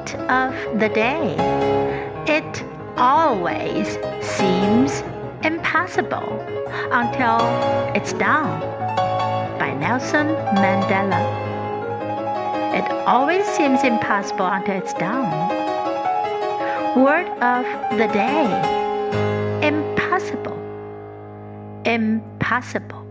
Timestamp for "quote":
0.00-0.14